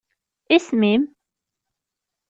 [0.55, 1.03] Isem-im?